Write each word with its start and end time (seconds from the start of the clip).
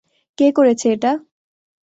কে 0.37 0.47
করেছে 0.57 0.85
এটা? 0.95 1.11